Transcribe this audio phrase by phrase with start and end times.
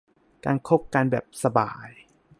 [0.45, 1.87] การคบกันแบบสบาย